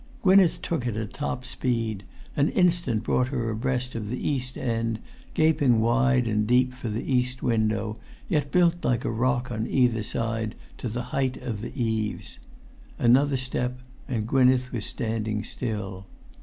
Gwynneth 0.23 0.63
took 0.63 0.87
it 0.87 0.97
at 0.97 1.13
top 1.13 1.45
speed; 1.45 2.05
an 2.35 2.49
instant 2.49 3.03
brought[Pg 3.03 3.29
261] 3.29 3.39
her 3.45 3.49
abreast 3.51 3.93
of 3.93 4.09
the 4.09 4.27
east 4.27 4.57
end, 4.57 4.99
gaping 5.35 5.79
wide 5.79 6.27
and 6.27 6.47
deep 6.47 6.73
for 6.73 6.89
the 6.89 7.03
east 7.05 7.43
window, 7.43 7.99
yet 8.27 8.49
built 8.51 8.83
like 8.83 9.05
a 9.05 9.11
rock 9.11 9.51
on 9.51 9.67
either 9.67 10.01
side 10.01 10.55
to 10.79 10.89
the 10.89 11.03
height 11.13 11.37
of 11.37 11.61
the 11.61 11.71
eaves. 11.79 12.39
Another 12.97 13.37
step, 13.37 13.77
and 14.07 14.27
Gwynneth 14.27 14.71
was 14.71 14.87
standing 14.87 15.43
still. 15.43 16.07